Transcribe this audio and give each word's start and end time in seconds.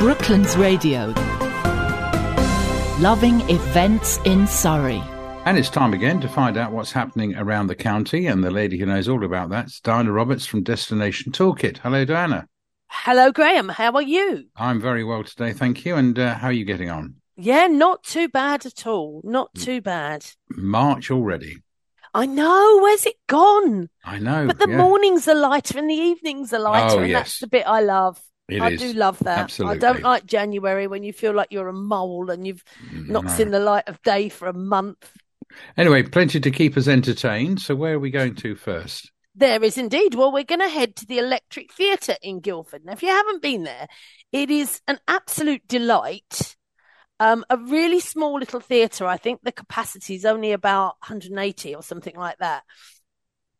Brooklands 0.00 0.56
Radio. 0.56 1.12
Loving 3.00 3.42
events 3.50 4.18
in 4.24 4.46
Surrey. 4.46 5.02
And 5.44 5.58
it's 5.58 5.68
time 5.68 5.92
again 5.92 6.22
to 6.22 6.28
find 6.28 6.56
out 6.56 6.72
what's 6.72 6.92
happening 6.92 7.34
around 7.36 7.66
the 7.66 7.74
county. 7.74 8.26
And 8.26 8.42
the 8.42 8.50
lady 8.50 8.78
who 8.78 8.86
knows 8.86 9.08
all 9.10 9.22
about 9.24 9.50
that 9.50 9.66
is 9.66 9.78
Diana 9.80 10.10
Roberts 10.10 10.46
from 10.46 10.62
Destination 10.62 11.32
Toolkit. 11.32 11.78
Hello, 11.78 12.06
Diana. 12.06 12.46
Hello, 12.88 13.30
Graham. 13.30 13.68
How 13.68 13.92
are 13.92 14.00
you? 14.02 14.44
I'm 14.56 14.80
very 14.80 15.04
well 15.04 15.22
today, 15.22 15.52
thank 15.52 15.84
you. 15.84 15.96
And 15.96 16.18
uh, 16.18 16.34
how 16.34 16.46
are 16.48 16.52
you 16.52 16.64
getting 16.64 16.88
on? 16.88 17.16
Yeah, 17.36 17.66
not 17.66 18.02
too 18.02 18.28
bad 18.30 18.64
at 18.64 18.86
all. 18.86 19.20
Not 19.22 19.54
too 19.54 19.82
bad. 19.82 20.24
March 20.48 21.10
already. 21.10 21.58
I 22.14 22.24
know. 22.24 22.80
Where's 22.82 23.04
it 23.04 23.16
gone? 23.26 23.90
I 24.02 24.18
know. 24.18 24.46
But 24.46 24.58
the 24.60 24.68
yeah. 24.70 24.78
mornings 24.78 25.28
are 25.28 25.34
lighter 25.34 25.78
and 25.78 25.90
the 25.90 25.94
evenings 25.94 26.54
are 26.54 26.58
lighter, 26.58 26.96
Oh, 26.96 27.00
and 27.00 27.10
yes. 27.10 27.18
that's 27.20 27.38
the 27.40 27.46
bit 27.48 27.66
I 27.66 27.82
love. 27.82 28.18
It 28.52 28.60
I 28.62 28.70
is. 28.70 28.80
do 28.80 28.92
love 28.92 29.18
that. 29.20 29.38
Absolutely. 29.38 29.76
I 29.76 29.78
don't 29.78 30.02
like 30.02 30.26
January 30.26 30.86
when 30.86 31.02
you 31.02 31.12
feel 31.12 31.32
like 31.34 31.48
you're 31.50 31.68
a 31.68 31.72
mole 31.72 32.30
and 32.30 32.46
you've 32.46 32.64
not 32.92 33.24
No. 33.24 33.30
seen 33.30 33.50
the 33.50 33.60
light 33.60 33.88
of 33.88 34.00
day 34.02 34.28
for 34.28 34.48
a 34.48 34.52
month. 34.52 35.10
Anyway, 35.76 36.02
plenty 36.02 36.40
to 36.40 36.50
keep 36.50 36.76
us 36.76 36.88
entertained. 36.88 37.60
So 37.60 37.74
where 37.74 37.94
are 37.94 37.98
we 37.98 38.10
going 38.10 38.34
to 38.36 38.54
first? 38.54 39.10
There 39.34 39.62
is 39.62 39.78
indeed. 39.78 40.14
Well, 40.14 40.32
we're 40.32 40.44
going 40.44 40.60
to 40.60 40.68
head 40.68 40.96
to 40.96 41.06
the 41.06 41.18
Electric 41.18 41.72
Theatre 41.72 42.16
in 42.22 42.40
Guildford. 42.40 42.84
Now, 42.84 42.92
if 42.92 43.02
you 43.02 43.08
haven't 43.08 43.42
been 43.42 43.62
there, 43.62 43.86
it 44.32 44.50
is 44.50 44.80
an 44.86 44.98
absolute 45.08 45.66
delight. 45.68 46.56
Um, 47.18 47.44
a 47.50 47.56
really 47.58 48.00
small 48.00 48.38
little 48.38 48.60
theatre. 48.60 49.06
I 49.06 49.18
think 49.18 49.40
the 49.42 49.52
capacity 49.52 50.14
is 50.14 50.24
only 50.24 50.52
about 50.52 50.94
180 51.06 51.74
or 51.74 51.82
something 51.82 52.16
like 52.16 52.38
that. 52.38 52.62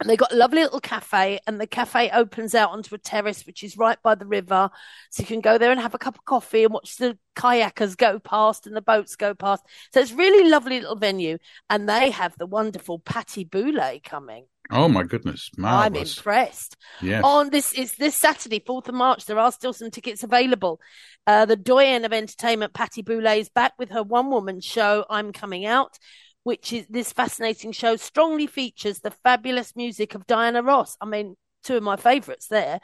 And 0.01 0.09
they 0.09 0.17
got 0.17 0.33
a 0.33 0.37
lovely 0.37 0.63
little 0.63 0.81
cafe, 0.81 1.41
and 1.47 1.61
the 1.61 1.67
cafe 1.67 2.11
opens 2.11 2.55
out 2.55 2.71
onto 2.71 2.95
a 2.95 2.99
terrace 2.99 3.47
which 3.47 3.63
is 3.63 3.77
right 3.77 3.99
by 4.03 4.15
the 4.15 4.25
river. 4.25 4.71
So 5.11 5.21
you 5.23 5.27
can 5.27 5.43
go 5.43 5.59
there 5.59 5.71
and 5.71 5.81
have 5.81 5.95
a 5.95 5.99
cup 5.99 6.17
of 6.17 6.25
coffee 6.25 6.65
and 6.65 6.73
watch 6.73 6.97
the 6.97 7.19
kayakers 7.37 7.97
go 7.97 8.19
past 8.19 8.67
and 8.67 8.75
the 8.75 8.81
boats 8.81 9.15
go 9.17 9.35
past. 9.35 9.63
So 9.93 10.01
it's 10.01 10.13
really 10.13 10.49
lovely 10.49 10.81
little 10.81 10.97
venue. 10.97 11.37
And 11.69 11.87
they 11.87 12.11
have 12.11 12.37
the 12.39 12.47
wonderful 12.47 12.99
Patti 12.99 13.45
Boulaye 13.45 14.03
coming. 14.03 14.47
Oh 14.73 14.89
my 14.89 15.03
goodness, 15.03 15.51
I'm 15.63 15.97
impressed. 15.97 16.77
Yes. 17.03 17.23
On 17.25 17.51
this 17.51 17.73
is 17.73 17.95
this 17.97 18.15
Saturday, 18.15 18.61
4th 18.61 18.89
of 18.89 18.95
March. 18.95 19.27
There 19.27 19.39
are 19.39 19.51
still 19.51 19.73
some 19.73 19.91
tickets 19.91 20.23
available. 20.23 20.81
Uh, 21.27 21.45
the 21.45 21.57
doyen 21.57 22.05
of 22.05 22.13
entertainment, 22.13 22.73
Patti 22.73 23.03
Boulaye, 23.03 23.41
is 23.41 23.49
back 23.49 23.73
with 23.79 23.91
her 23.91 24.03
one 24.03 24.31
woman 24.31 24.61
show, 24.61 25.05
I'm 25.11 25.33
Coming 25.33 25.67
Out, 25.67 25.99
which 26.43 26.73
is 26.73 26.87
this 26.89 27.13
fascinating 27.13 27.73
show 27.73 27.97
strongly 27.97 28.47
features 28.47 29.01
the 29.01 29.11
fabulous 29.11 29.77
music 29.77 30.15
of 30.15 30.27
Diana 30.27 30.63
Ross. 30.63 30.97
I 31.01 31.07
mean, 31.07 31.37
two 31.63 31.77
of 31.77 31.83
my 31.83 31.97
favourites 31.97 32.49
there. 32.49 32.81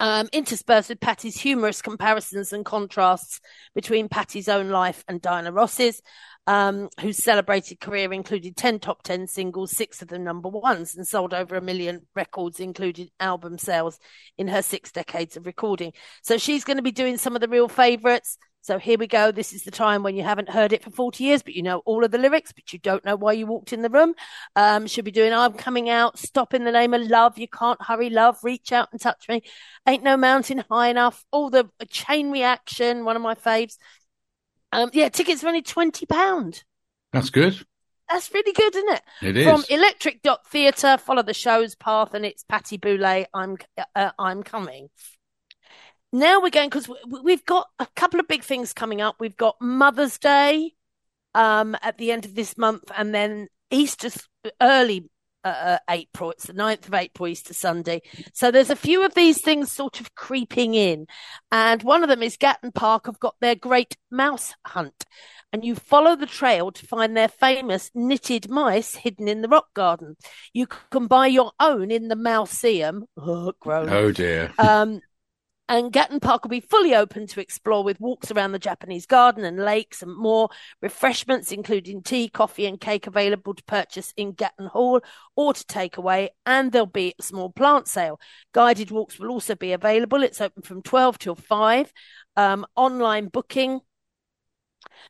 Um, 0.00 0.28
interspersed 0.32 0.90
with 0.90 1.00
Patti's 1.00 1.40
humorous 1.40 1.82
comparisons 1.82 2.52
and 2.52 2.64
contrasts 2.64 3.40
between 3.74 4.08
Patti's 4.08 4.48
own 4.48 4.70
life 4.70 5.04
and 5.08 5.20
Diana 5.20 5.50
Ross's, 5.50 6.00
um, 6.46 6.88
whose 7.00 7.22
celebrated 7.22 7.80
career 7.80 8.12
included 8.12 8.56
10 8.56 8.78
top 8.78 9.02
10 9.02 9.26
singles, 9.26 9.76
six 9.76 10.00
of 10.00 10.06
them 10.06 10.22
number 10.22 10.48
ones, 10.48 10.94
and 10.94 11.06
sold 11.06 11.34
over 11.34 11.56
a 11.56 11.60
million 11.60 12.06
records, 12.14 12.60
including 12.60 13.08
album 13.18 13.58
sales 13.58 13.98
in 14.38 14.46
her 14.46 14.62
six 14.62 14.92
decades 14.92 15.36
of 15.36 15.46
recording. 15.46 15.92
So 16.22 16.38
she's 16.38 16.62
going 16.62 16.76
to 16.76 16.82
be 16.82 16.92
doing 16.92 17.16
some 17.16 17.34
of 17.34 17.40
the 17.40 17.48
real 17.48 17.68
favourites. 17.68 18.38
So 18.68 18.78
here 18.78 18.98
we 18.98 19.06
go. 19.06 19.32
This 19.32 19.54
is 19.54 19.62
the 19.62 19.70
time 19.70 20.02
when 20.02 20.14
you 20.14 20.22
haven't 20.22 20.50
heard 20.50 20.74
it 20.74 20.84
for 20.84 20.90
40 20.90 21.24
years, 21.24 21.42
but 21.42 21.54
you 21.54 21.62
know 21.62 21.78
all 21.86 22.04
of 22.04 22.10
the 22.10 22.18
lyrics, 22.18 22.52
but 22.52 22.70
you 22.70 22.78
don't 22.78 23.02
know 23.02 23.16
why 23.16 23.32
you 23.32 23.46
walked 23.46 23.72
in 23.72 23.80
the 23.80 23.88
room. 23.88 24.12
Um, 24.56 24.86
she'll 24.86 25.06
be 25.06 25.10
doing 25.10 25.32
I'm 25.32 25.54
Coming 25.54 25.88
Out, 25.88 26.18
Stop 26.18 26.52
in 26.52 26.64
the 26.64 26.70
Name 26.70 26.92
of 26.92 27.00
Love, 27.00 27.38
You 27.38 27.48
Can't 27.48 27.80
Hurry 27.80 28.10
Love, 28.10 28.36
Reach 28.42 28.70
Out 28.70 28.90
and 28.92 29.00
Touch 29.00 29.26
Me, 29.26 29.42
Ain't 29.86 30.02
No 30.02 30.18
Mountain 30.18 30.64
High 30.70 30.90
Enough, 30.90 31.24
all 31.30 31.48
the 31.48 31.70
chain 31.88 32.30
reaction, 32.30 33.06
one 33.06 33.16
of 33.16 33.22
my 33.22 33.34
faves. 33.34 33.78
Um, 34.70 34.90
yeah, 34.92 35.08
tickets 35.08 35.42
are 35.42 35.48
only 35.48 35.62
£20. 35.62 36.62
That's 37.14 37.30
good. 37.30 37.64
That's 38.10 38.30
really 38.34 38.52
good, 38.52 38.76
isn't 38.76 38.92
it? 38.96 39.02
It 39.22 39.36
is. 39.38 39.44
From 39.46 39.64
Electric 39.70 40.20
Dot 40.20 40.46
Theatre, 40.46 40.98
follow 40.98 41.22
the 41.22 41.32
show's 41.32 41.74
path, 41.74 42.12
and 42.12 42.26
it's 42.26 42.44
Patti 42.44 42.76
Boulaye. 42.76 43.24
I'm 43.32 43.56
uh, 43.96 44.10
I'm 44.18 44.42
coming. 44.42 44.90
Now 46.12 46.40
we're 46.40 46.50
going 46.50 46.70
because 46.70 46.90
we've 47.22 47.44
got 47.44 47.68
a 47.78 47.86
couple 47.94 48.18
of 48.20 48.28
big 48.28 48.42
things 48.42 48.72
coming 48.72 49.00
up. 49.00 49.16
We've 49.20 49.36
got 49.36 49.56
Mother's 49.60 50.18
Day 50.18 50.72
um, 51.34 51.76
at 51.82 51.98
the 51.98 52.12
end 52.12 52.24
of 52.24 52.34
this 52.34 52.56
month, 52.56 52.84
and 52.96 53.14
then 53.14 53.48
Easter's 53.70 54.26
early 54.60 55.10
uh, 55.44 55.48
uh, 55.48 55.78
April. 55.90 56.30
It's 56.30 56.46
the 56.46 56.54
9th 56.54 56.88
of 56.88 56.94
April, 56.94 57.28
Easter 57.28 57.52
Sunday. 57.52 58.00
So 58.32 58.50
there's 58.50 58.70
a 58.70 58.76
few 58.76 59.04
of 59.04 59.14
these 59.14 59.42
things 59.42 59.70
sort 59.70 60.00
of 60.00 60.14
creeping 60.14 60.74
in, 60.74 61.06
and 61.52 61.82
one 61.82 62.02
of 62.02 62.08
them 62.08 62.22
is 62.22 62.38
Gatton 62.38 62.72
Park 62.72 63.06
have 63.06 63.20
got 63.20 63.36
their 63.40 63.54
great 63.54 63.96
mouse 64.10 64.54
hunt 64.64 65.04
and 65.52 65.64
you 65.64 65.74
follow 65.74 66.14
the 66.14 66.26
trail 66.26 66.70
to 66.70 66.86
find 66.86 67.16
their 67.16 67.28
famous 67.28 67.90
knitted 67.94 68.50
mice 68.50 68.94
hidden 68.94 69.28
in 69.28 69.40
the 69.40 69.48
rock 69.48 69.72
garden. 69.74 70.16
You 70.52 70.66
can 70.66 71.06
buy 71.06 71.26
your 71.26 71.52
own 71.58 71.90
in 71.90 72.08
the 72.08 72.16
Mouseum. 72.16 73.04
Oh, 73.20 73.52
oh 73.66 74.10
dear. 74.10 74.52
Um, 74.58 75.00
and 75.68 75.92
Gatton 75.92 76.18
Park 76.18 76.44
will 76.44 76.50
be 76.50 76.60
fully 76.60 76.94
open 76.94 77.26
to 77.26 77.40
explore 77.40 77.84
with 77.84 78.00
walks 78.00 78.30
around 78.30 78.52
the 78.52 78.58
Japanese 78.58 79.04
garden 79.04 79.44
and 79.44 79.58
lakes 79.58 80.02
and 80.02 80.16
more 80.16 80.48
refreshments, 80.80 81.52
including 81.52 82.02
tea, 82.02 82.28
coffee, 82.28 82.64
and 82.64 82.80
cake 82.80 83.06
available 83.06 83.52
to 83.52 83.62
purchase 83.64 84.14
in 84.16 84.32
Gatton 84.32 84.66
Hall 84.66 85.02
or 85.36 85.52
to 85.52 85.66
take 85.66 85.98
away. 85.98 86.30
And 86.46 86.72
there'll 86.72 86.86
be 86.86 87.14
a 87.18 87.22
small 87.22 87.50
plant 87.50 87.86
sale. 87.86 88.18
Guided 88.52 88.90
walks 88.90 89.18
will 89.18 89.28
also 89.28 89.54
be 89.54 89.72
available. 89.72 90.22
It's 90.22 90.40
open 90.40 90.62
from 90.62 90.82
12 90.82 91.18
till 91.18 91.34
5. 91.34 91.92
Um, 92.36 92.64
online 92.74 93.28
booking 93.28 93.80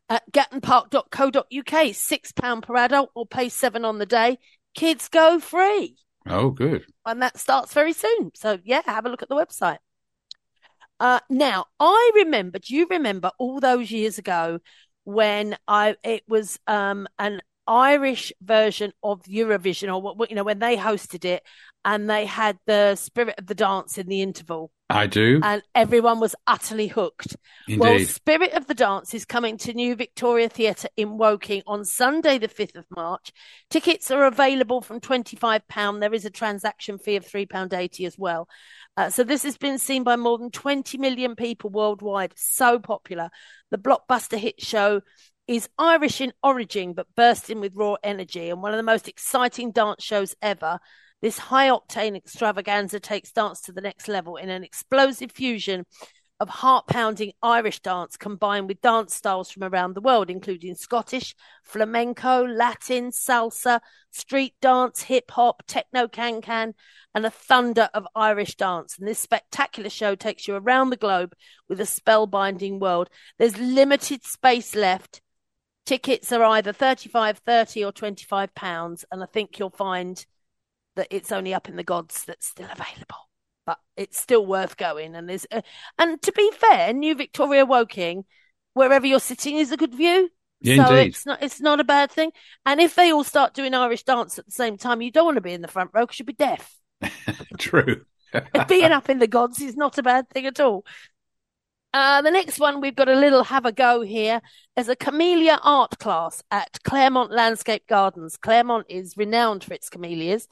at 0.09 0.25
gattonpark.co.uk, 0.33 1.45
£6 1.45 2.63
per 2.63 2.77
adult 2.77 3.11
or 3.15 3.27
pay 3.27 3.49
seven 3.49 3.85
on 3.85 3.99
the 3.99 4.07
day. 4.07 4.39
Kids 4.75 5.09
go 5.09 5.39
free. 5.39 5.99
oh, 6.27 6.51
good. 6.51 6.85
And 7.07 7.23
that 7.23 7.39
starts 7.39 7.73
very 7.73 7.93
soon. 7.93 8.33
So, 8.35 8.59
yeah, 8.65 8.83
have 8.87 9.07
a 9.07 9.09
look 9.09 9.23
at 9.23 9.29
the 9.29 9.37
website. 9.37 9.79
Uh, 11.01 11.21
now, 11.31 11.67
I 11.79 12.13
remember, 12.17 12.59
do 12.59 12.75
you 12.75 12.87
remember 12.91 13.31
all 13.39 13.61
those 13.61 13.91
years 13.91 14.19
ago 14.19 14.61
when 15.05 15.57
I 15.69 15.97
it 16.03 16.25
was 16.29 16.59
um, 16.67 17.07
an 17.19 17.41
Irish 17.69 18.33
version 18.41 18.93
of 19.03 19.23
Eurovision 19.25 19.95
or 19.95 20.01
what, 20.01 20.31
you 20.31 20.37
know, 20.37 20.45
when 20.45 20.59
they 20.59 20.77
hosted 20.77 21.25
it 21.25 21.43
and 21.85 22.09
they 22.09 22.25
had 22.25 22.59
the 22.67 22.97
spirit 22.97 23.35
of 23.39 23.47
the 23.47 23.55
dance 23.55 23.99
in 23.99 24.09
the 24.09 24.23
interval 24.23 24.73
I 24.91 25.07
do 25.07 25.41
and 25.43 25.63
everyone 25.75 26.19
was 26.19 26.35
utterly 26.47 26.87
hooked. 26.87 27.37
Well. 27.69 27.99
Spirit 28.01 28.55
of 28.55 28.67
the 28.67 28.75
Dance 28.75 29.13
is 29.13 29.27
coming 29.27 29.59
to 29.59 29.75
New 29.75 29.95
Victoria 29.95 30.49
Theatre 30.49 30.89
in 30.97 31.19
Woking 31.19 31.63
on 31.67 31.85
Sunday, 31.85 32.39
the 32.39 32.49
5th 32.49 32.77
of 32.77 32.87
March. 32.97 33.31
Tickets 33.69 34.11
are 34.11 34.25
available 34.25 34.81
from 34.81 35.01
£25. 35.01 36.01
There 36.01 36.15
is 36.15 36.25
a 36.25 36.31
transaction 36.31 36.99
fee 36.99 37.17
of 37.17 37.27
£3.80 37.27 38.07
as 38.07 38.17
well. 38.17 38.49
Uh, 38.97 39.11
so 39.11 39.25
this 39.25 39.43
has 39.43 39.59
been 39.59 39.79
seen 39.79 40.05
by 40.05 40.17
more 40.17 40.39
than 40.39 40.51
20 40.51 40.97
million 40.97 41.37
people 41.37 41.69
worldwide. 41.69 42.33
So 42.37 42.79
popular. 42.79 43.29
The 43.71 43.79
blockbuster 43.79 44.39
hit 44.39 44.63
show 44.63 45.03
is 45.49 45.69
Irish 45.79 46.21
in 46.21 46.33
origin, 46.43 46.93
but 46.93 47.07
bursting 47.17 47.59
with 47.61 47.75
raw 47.75 47.97
energy 48.03 48.51
and 48.51 48.63
one 48.63 48.73
of 48.73 48.77
the 48.77 48.83
most 48.83 49.09
exciting 49.09 49.73
dance 49.73 50.05
shows 50.05 50.37
ever. 50.43 50.79
This 51.23 51.39
high 51.39 51.71
octane 51.71 52.15
extravaganza 52.15 53.01
takes 53.01 53.33
dance 53.33 53.63
to 53.63 53.73
the 53.73 53.81
next 53.81 54.09
level 54.09 54.37
in 54.37 54.51
an 54.51 54.63
explosive 54.63 55.33
fusion 55.33 55.87
of 56.39 56.49
heart 56.49 56.87
pounding 56.87 57.33
Irish 57.43 57.81
dance 57.81 58.17
combined 58.17 58.69
with 58.69 58.81
dance 58.83 59.15
styles 59.15 59.51
from 59.51 59.65
around 59.65 59.95
the 59.95 60.03
world, 60.03 60.31
including 60.31 60.75
Scottish, 60.75 61.35
flamenco, 61.65 62.47
Latin, 62.47 63.11
salsa, 63.11 63.81
street 64.13 64.55
dance, 64.61 65.03
hip 65.03 65.31
hop, 65.31 65.63
techno 65.67 66.07
can 66.07 66.41
can, 66.43 66.75
and 67.15 67.27
a 67.27 67.31
thunder 67.31 67.89
of 67.95 68.07
Irish 68.15 68.55
dance. 68.55 68.99
And 68.99 69.09
this 69.09 69.19
spectacular 69.19 69.91
show 69.91 70.15
takes 70.15 70.47
you 70.47 70.55
around 70.57 70.91
the 70.91 70.97
globe 70.97 71.33
with 71.69 71.81
a 71.81 71.85
spellbinding 71.85 72.79
world. 72.79 73.09
There's 73.39 73.59
limited 73.59 74.25
space 74.25 74.77
left. 74.77 75.23
Tickets 75.89 76.33
are 76.33 76.45
either 76.45 76.75
35, 76.75 77.39
30 77.39 77.83
or 77.83 77.93
25 77.93 78.55
pounds. 78.55 79.07
And 79.11 79.23
I 79.23 79.27
think 79.27 79.59
you'll 79.59 79.71
find 79.71 80.23
that 80.97 81.09
it's 81.11 81.33
only 81.33 81.55
up 81.55 81.67
in 81.67 81.77
the 81.77 81.83
gods 81.83 82.25
that's 82.27 82.47
still 82.47 82.69
available. 82.71 83.31
But 83.65 83.79
it's 83.97 84.21
still 84.21 84.45
worth 84.45 84.77
going. 84.77 85.15
And 85.15 85.31
there's, 85.31 85.47
uh, 85.51 85.63
and 85.99 86.21
to 86.21 86.33
be 86.33 86.51
fair, 86.53 86.93
New 86.93 87.15
Victoria 87.15 87.65
Woking, 87.65 88.27
wherever 88.75 89.07
you're 89.07 89.19
sitting 89.19 89.57
is 89.57 89.73
a 89.73 89.79
good 89.79 89.95
view. 89.95 90.29
Yeah, 90.61 90.85
so 90.87 90.95
indeed. 90.95 91.09
it's 91.09 91.25
not 91.25 91.43
it's 91.43 91.61
not 91.63 91.81
a 91.81 91.85
bad 91.85 92.11
thing. 92.11 92.33
And 92.67 92.81
if 92.81 92.95
they 92.95 93.11
all 93.11 93.25
start 93.25 93.55
doing 93.55 93.73
Irish 93.73 94.03
dance 94.03 94.39
at 94.39 94.45
the 94.45 94.53
same 94.53 94.77
time, 94.77 95.01
you 95.01 95.11
don't 95.11 95.25
want 95.25 95.37
to 95.37 95.41
be 95.41 95.55
in 95.55 95.63
the 95.63 95.69
front 95.69 95.93
row 95.95 96.03
because 96.03 96.19
you'll 96.19 96.27
be 96.27 96.35
deaf. 96.35 96.77
True. 97.59 98.05
Being 98.69 98.93
up 98.93 99.09
in 99.09 99.21
the 99.21 99.27
gods 99.27 99.59
is 99.63 99.75
not 99.75 99.97
a 99.97 100.03
bad 100.03 100.29
thing 100.29 100.45
at 100.45 100.61
all. 100.61 100.85
Uh, 101.95 102.21
the 102.21 102.31
next 102.31 102.61
one, 102.61 102.81
we've 102.81 102.95
got 102.95 103.09
a 103.09 103.15
little 103.15 103.43
have 103.45 103.65
a 103.65 103.73
go 103.73 104.03
here. 104.03 104.43
There's 104.77 104.91
a 104.91 104.97
camellia 104.97 105.59
art 105.63 105.99
class 105.99 106.43
at 106.51 106.79
Claremont 106.85 107.33
Landscape 107.33 107.87
Gardens. 107.89 108.37
Claremont 108.37 108.87
is 108.91 109.17
renowned 109.17 109.65
for 109.65 109.73
its 109.73 109.89
camellias. 109.89 110.47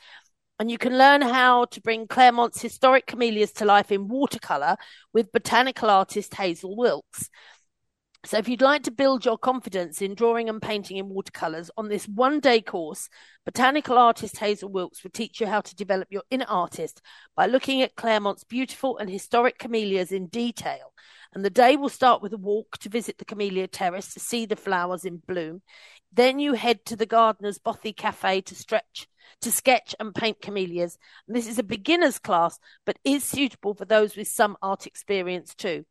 And 0.59 0.71
you 0.71 0.79
can 0.79 0.97
learn 0.97 1.21
how 1.21 1.67
to 1.67 1.81
bring 1.83 2.07
Claremont's 2.07 2.63
historic 2.63 3.07
camellias 3.07 3.53
to 3.53 3.67
life 3.67 3.93
in 3.93 4.09
watercolour 4.09 4.77
with 5.13 5.31
botanical 5.31 5.91
artist 5.91 6.35
Hazel 6.35 6.75
Wilkes. 6.75 7.29
So, 8.25 8.39
if 8.39 8.49
you'd 8.49 8.63
like 8.63 8.83
to 8.85 8.91
build 8.91 9.27
your 9.27 9.37
confidence 9.37 10.01
in 10.01 10.15
drawing 10.15 10.49
and 10.49 10.61
painting 10.61 10.97
in 10.97 11.11
watercolours 11.11 11.71
on 11.77 11.89
this 11.89 12.09
one 12.09 12.41
day 12.41 12.63
course, 12.63 13.11
botanical 13.45 13.99
artist 13.99 14.39
Hazel 14.39 14.73
Wilkes 14.73 15.05
will 15.05 15.11
teach 15.11 15.41
you 15.41 15.47
how 15.47 15.61
to 15.61 15.77
develop 15.77 16.09
your 16.11 16.25
inner 16.31 16.47
artist 16.49 17.03
by 17.37 17.47
looking 17.47 17.83
at 17.83 17.95
Claremont's 17.95 18.43
beautiful 18.43 18.97
and 18.97 19.11
historic 19.11 19.59
camellias 19.59 20.11
in 20.11 20.27
detail. 20.29 20.95
And 21.35 21.45
the 21.45 21.51
day 21.51 21.77
will 21.77 21.89
start 21.89 22.23
with 22.23 22.33
a 22.33 22.39
walk 22.39 22.79
to 22.79 22.89
visit 22.89 23.19
the 23.19 23.25
Camellia 23.25 23.69
Terrace 23.69 24.15
to 24.15 24.21
see 24.21 24.47
the 24.47 24.57
flowers 24.57 25.05
in 25.05 25.19
bloom. 25.19 25.63
Then 26.13 26.39
you 26.39 26.55
head 26.55 26.85
to 26.87 26.97
the 26.97 27.07
Gardener's 27.07 27.59
Bothy 27.59 27.93
Cafe 27.93 28.41
to 28.43 28.55
stretch 28.55 29.09
to 29.41 29.53
sketch 29.53 29.95
and 29.99 30.15
paint 30.15 30.41
camellias. 30.41 30.99
And 31.27 31.37
this 31.37 31.47
is 31.47 31.59
a 31.59 31.65
beginner's 31.65 32.19
class, 32.19 32.59
but 32.85 32.99
is 33.05 33.25
suitable 33.25 33.75
for 33.75 33.85
those 33.85 34.17
with 34.17 34.29
some 34.29 34.57
art 34.63 34.87
experience 34.87 35.55
too. 35.55 35.85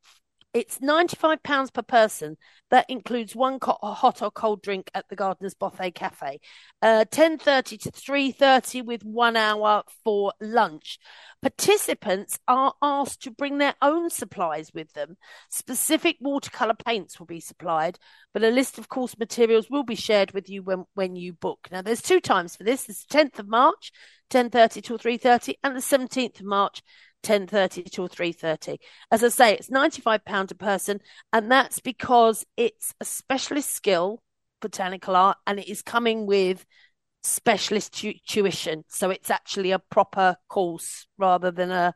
It's 0.55 0.79
£95 0.79 1.73
per 1.73 1.81
person. 1.81 2.37
That 2.71 2.85
includes 2.87 3.35
one 3.35 3.59
hot 3.61 4.21
or 4.21 4.31
cold 4.31 4.61
drink 4.61 4.89
at 4.93 5.03
the 5.09 5.17
Gardener's 5.17 5.53
Bothy 5.53 5.93
Cafe. 5.93 6.39
Uh, 6.81 7.03
10.30 7.11 7.81
to 7.81 7.91
3.30 7.91 8.85
with 8.85 9.03
one 9.03 9.35
hour 9.35 9.83
for 10.05 10.31
lunch. 10.39 10.97
Participants 11.41 12.39
are 12.47 12.73
asked 12.81 13.21
to 13.23 13.31
bring 13.31 13.57
their 13.57 13.75
own 13.81 14.09
supplies 14.09 14.71
with 14.73 14.93
them. 14.93 15.17
Specific 15.49 16.15
watercolour 16.21 16.75
paints 16.85 17.19
will 17.19 17.27
be 17.27 17.41
supplied, 17.41 17.99
but 18.33 18.41
a 18.41 18.49
list 18.49 18.77
of 18.77 18.87
course 18.87 19.17
materials 19.17 19.69
will 19.69 19.83
be 19.83 19.95
shared 19.95 20.31
with 20.31 20.49
you 20.49 20.63
when, 20.63 20.85
when 20.93 21.17
you 21.17 21.33
book. 21.33 21.67
Now, 21.69 21.81
there's 21.81 22.01
two 22.01 22.21
times 22.21 22.55
for 22.55 22.63
this. 22.63 22.87
It's 22.87 23.03
the 23.03 23.17
10th 23.17 23.39
of 23.39 23.49
March, 23.49 23.91
10.30 24.29 24.81
till 24.81 24.97
3.30, 24.97 25.55
and 25.65 25.75
the 25.75 25.81
17th 25.81 26.39
of 26.39 26.45
March, 26.45 26.81
10.30 27.25 27.89
till 27.89 28.07
3.30 28.07 28.77
as 29.11 29.23
i 29.23 29.29
say 29.29 29.53
it's 29.53 29.71
95 29.71 30.23
pound 30.25 30.51
a 30.51 30.55
person 30.55 30.99
and 31.33 31.51
that's 31.51 31.79
because 31.79 32.45
it's 32.55 32.93
a 33.01 33.05
specialist 33.05 33.71
skill 33.71 34.21
botanical 34.61 35.15
art 35.15 35.37
and 35.47 35.59
it 35.59 35.67
is 35.67 35.81
coming 35.81 36.25
with 36.25 36.65
specialist 37.25 37.93
tu- 37.93 38.13
tuition. 38.27 38.83
So 38.87 39.09
it's 39.09 39.29
actually 39.29 39.71
a 39.71 39.79
proper 39.79 40.37
course 40.47 41.07
rather 41.17 41.51
than 41.51 41.71
a 41.71 41.93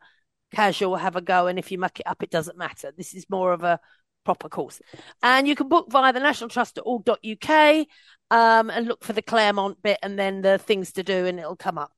casual 0.53 0.95
have 0.95 1.15
a 1.15 1.21
go 1.21 1.45
and 1.45 1.59
if 1.59 1.71
you 1.71 1.77
muck 1.77 1.99
it 1.99 2.07
up 2.07 2.23
it 2.23 2.31
doesn't 2.31 2.57
matter. 2.57 2.91
This 2.95 3.13
is 3.13 3.29
more 3.29 3.53
of 3.53 3.63
a 3.63 3.79
proper 4.25 4.49
course. 4.49 4.81
And 5.21 5.47
you 5.47 5.55
can 5.55 5.69
book 5.69 5.91
via 5.91 6.11
the 6.11 6.19
national 6.19 6.49
trust 6.49 6.77
at 6.77 6.83
trust.org.uk 6.83 7.87
um, 8.31 8.69
and 8.69 8.87
look 8.87 9.03
for 9.03 9.13
the 9.13 9.21
claremont 9.21 9.81
bit 9.81 9.99
and 10.03 10.17
then 10.17 10.41
the 10.41 10.57
things 10.57 10.93
to 10.93 11.03
do 11.03 11.25
and 11.25 11.39
it'll 11.39 11.55
come 11.55 11.77
up 11.77 11.91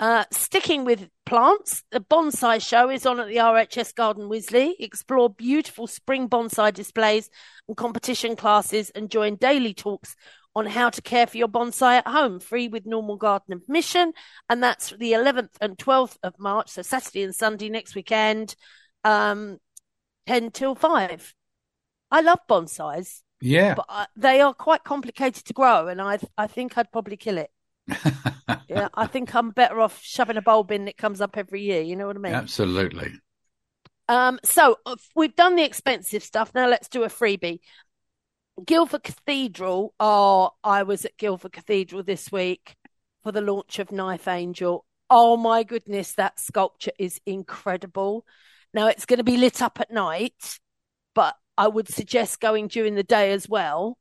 uh, 0.00 0.24
sticking 0.32 0.86
with 0.86 1.10
plants, 1.26 1.84
the 1.92 2.00
bonsai 2.00 2.60
show 2.66 2.88
is 2.88 3.04
on 3.04 3.20
at 3.20 3.28
the 3.28 3.36
RHS 3.36 3.94
Garden 3.94 4.30
Wisley. 4.30 4.72
Explore 4.80 5.28
beautiful 5.28 5.86
spring 5.86 6.26
bonsai 6.26 6.72
displays 6.72 7.28
and 7.68 7.76
competition 7.76 8.34
classes 8.34 8.88
and 8.90 9.10
join 9.10 9.36
daily 9.36 9.74
talks 9.74 10.16
on 10.56 10.64
how 10.64 10.88
to 10.88 11.02
care 11.02 11.26
for 11.26 11.36
your 11.36 11.48
bonsai 11.48 11.98
at 11.98 12.08
home, 12.08 12.40
free 12.40 12.66
with 12.66 12.86
normal 12.86 13.16
garden 13.16 13.52
admission. 13.52 14.14
And 14.48 14.62
that's 14.62 14.88
the 14.90 15.12
11th 15.12 15.50
and 15.60 15.76
12th 15.76 16.16
of 16.22 16.38
March, 16.38 16.70
so 16.70 16.82
Saturday 16.82 17.22
and 17.22 17.34
Sunday 17.34 17.68
next 17.68 17.94
weekend, 17.94 18.56
um, 19.04 19.58
10 20.26 20.50
till 20.50 20.74
5. 20.74 21.34
I 22.10 22.20
love 22.22 22.38
bonsais. 22.48 23.20
Yeah. 23.42 23.74
But 23.74 23.86
I, 23.88 24.06
they 24.16 24.40
are 24.40 24.54
quite 24.54 24.82
complicated 24.82 25.44
to 25.44 25.52
grow, 25.52 25.88
and 25.88 26.00
I 26.00 26.18
I 26.36 26.46
think 26.46 26.76
I'd 26.76 26.92
probably 26.92 27.16
kill 27.16 27.38
it 27.38 27.50
yeah, 28.68 28.88
I 28.94 29.06
think 29.06 29.34
I'm 29.34 29.50
better 29.50 29.80
off 29.80 30.00
shoving 30.02 30.36
a 30.36 30.42
bulb 30.42 30.70
in 30.70 30.86
that 30.86 30.96
comes 30.96 31.20
up 31.20 31.36
every 31.36 31.62
year. 31.62 31.82
You 31.82 31.96
know 31.96 32.06
what 32.06 32.16
I 32.16 32.20
mean? 32.20 32.34
Absolutely. 32.34 33.12
Um, 34.08 34.40
so 34.42 34.76
uh, 34.86 34.96
we've 35.14 35.36
done 35.36 35.54
the 35.54 35.62
expensive 35.62 36.24
stuff. 36.24 36.52
Now 36.54 36.68
let's 36.68 36.88
do 36.88 37.04
a 37.04 37.08
freebie. 37.08 37.60
Guildford 38.64 39.04
Cathedral. 39.04 39.94
Oh, 40.00 40.50
I 40.64 40.82
was 40.82 41.04
at 41.04 41.16
Guildford 41.16 41.52
Cathedral 41.52 42.02
this 42.02 42.32
week 42.32 42.74
for 43.22 43.32
the 43.32 43.40
launch 43.40 43.78
of 43.78 43.92
Knife 43.92 44.26
Angel. 44.26 44.84
Oh 45.08 45.36
my 45.36 45.62
goodness, 45.62 46.14
that 46.14 46.40
sculpture 46.40 46.92
is 46.98 47.20
incredible. 47.24 48.24
Now 48.74 48.88
it's 48.88 49.06
going 49.06 49.18
to 49.18 49.24
be 49.24 49.36
lit 49.36 49.62
up 49.62 49.80
at 49.80 49.90
night, 49.92 50.58
but 51.14 51.36
I 51.56 51.68
would 51.68 51.88
suggest 51.88 52.40
going 52.40 52.68
during 52.68 52.94
the 52.94 53.02
day 53.02 53.32
as 53.32 53.48
well 53.48 53.98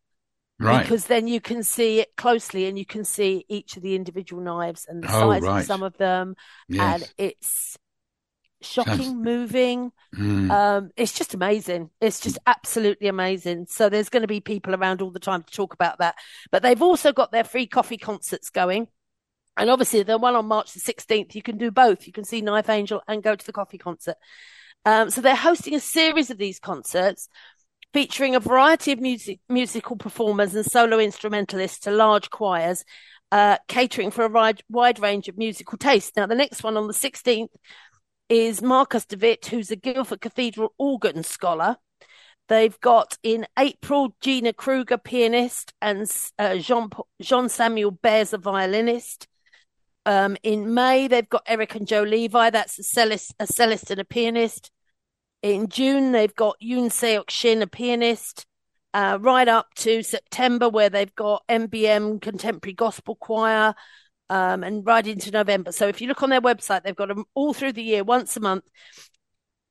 Right. 0.59 0.81
Because 0.83 1.05
then 1.05 1.27
you 1.27 1.39
can 1.39 1.63
see 1.63 1.99
it 2.01 2.15
closely 2.17 2.65
and 2.65 2.77
you 2.77 2.85
can 2.85 3.05
see 3.05 3.45
each 3.47 3.77
of 3.77 3.83
the 3.83 3.95
individual 3.95 4.41
knives 4.41 4.85
and 4.89 5.01
the 5.03 5.07
Oh, 5.07 5.31
size 5.31 5.41
right. 5.43 5.59
of 5.61 5.65
some 5.65 5.83
of 5.83 5.97
them. 5.97 6.35
Yes. 6.67 7.01
And 7.01 7.13
it's 7.17 7.77
shocking, 8.61 8.97
Sounds- 8.97 9.13
moving. 9.13 9.91
Mm. 10.15 10.51
Um, 10.51 10.89
it's 10.97 11.13
just 11.13 11.33
amazing. 11.33 11.91
It's 12.01 12.19
just 12.19 12.37
absolutely 12.45 13.07
amazing. 13.07 13.67
So 13.69 13.87
there's 13.87 14.09
going 14.09 14.23
to 14.23 14.27
be 14.27 14.41
people 14.41 14.75
around 14.75 15.01
all 15.01 15.11
the 15.11 15.19
time 15.19 15.43
to 15.43 15.53
talk 15.53 15.73
about 15.73 15.99
that. 15.99 16.15
But 16.51 16.61
they've 16.61 16.81
also 16.81 17.13
got 17.13 17.31
their 17.31 17.45
free 17.45 17.67
coffee 17.67 17.97
concerts 17.97 18.49
going. 18.49 18.89
And 19.55 19.69
obviously, 19.69 20.03
the 20.03 20.17
one 20.17 20.35
on 20.35 20.45
March 20.47 20.73
the 20.73 20.79
16th, 20.79 21.35
you 21.35 21.41
can 21.41 21.57
do 21.57 21.71
both. 21.71 22.05
You 22.07 22.13
can 22.13 22.23
see 22.23 22.41
Knife 22.41 22.69
Angel 22.69 23.01
and 23.07 23.23
go 23.23 23.35
to 23.35 23.45
the 23.45 23.53
coffee 23.53 23.77
concert. 23.77 24.15
Um, 24.85 25.09
so 25.09 25.19
they're 25.21 25.35
hosting 25.35 25.75
a 25.75 25.79
series 25.81 26.29
of 26.29 26.37
these 26.37 26.59
concerts 26.59 27.27
featuring 27.93 28.35
a 28.35 28.39
variety 28.39 28.91
of 28.91 28.99
music, 28.99 29.39
musical 29.49 29.95
performers 29.95 30.53
and 30.55 30.65
solo 30.65 30.99
instrumentalists 30.99 31.79
to 31.79 31.91
large 31.91 32.29
choirs, 32.29 32.83
uh, 33.31 33.57
catering 33.67 34.11
for 34.11 34.25
a 34.25 34.29
wide, 34.29 34.61
wide 34.69 34.99
range 34.99 35.27
of 35.27 35.37
musical 35.37 35.77
tastes. 35.77 36.11
Now, 36.15 36.25
the 36.25 36.35
next 36.35 36.63
one 36.63 36.77
on 36.77 36.87
the 36.87 36.93
16th 36.93 37.49
is 38.29 38.61
Marcus 38.61 39.05
de 39.05 39.17
Witt, 39.17 39.47
who's 39.47 39.71
a 39.71 39.75
Guildford 39.75 40.21
Cathedral 40.21 40.73
organ 40.77 41.23
scholar. 41.23 41.77
They've 42.47 42.79
got 42.79 43.17
in 43.21 43.45
April 43.57 44.15
Gina 44.21 44.53
Kruger, 44.53 44.97
pianist, 44.97 45.73
and 45.81 46.11
uh, 46.39 46.57
Jean 46.57 46.89
Jean 47.21 47.47
Samuel 47.47 47.91
Bears, 47.91 48.33
a 48.33 48.39
violinist. 48.39 49.27
Um, 50.05 50.35
in 50.41 50.73
May, 50.73 51.07
they've 51.07 51.29
got 51.29 51.43
Eric 51.45 51.75
and 51.75 51.87
Joe 51.87 52.01
Levi, 52.01 52.49
that's 52.49 52.79
a 52.79 52.83
cellist, 52.83 53.35
a 53.39 53.45
cellist 53.45 53.91
and 53.91 53.99
a 53.99 54.05
pianist. 54.05 54.71
In 55.41 55.69
June, 55.69 56.11
they've 56.11 56.35
got 56.35 56.57
Yoon 56.61 56.87
Seok 56.87 57.29
Shin, 57.29 57.61
a 57.61 57.67
pianist, 57.67 58.45
uh, 58.93 59.17
right 59.21 59.47
up 59.47 59.73
to 59.75 60.03
September, 60.03 60.67
where 60.67 60.89
they've 60.89 61.15
got 61.15 61.43
MBM 61.47 62.21
Contemporary 62.21 62.73
Gospel 62.73 63.15
Choir, 63.15 63.73
um, 64.29 64.63
and 64.63 64.85
right 64.85 65.05
into 65.07 65.31
November. 65.31 65.71
So 65.71 65.87
if 65.87 66.01
you 66.01 66.07
look 66.07 66.23
on 66.23 66.29
their 66.29 66.41
website, 66.41 66.83
they've 66.83 66.95
got 66.95 67.07
them 67.07 67.23
all 67.35 67.53
through 67.53 67.73
the 67.73 67.83
year, 67.83 68.03
once 68.03 68.35
a 68.35 68.41
month. 68.41 68.65